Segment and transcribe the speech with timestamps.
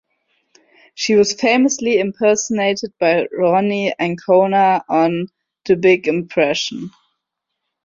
[0.95, 5.27] She was famously impersonated by Ronni Ancona on
[5.65, 6.89] "The Big Impression".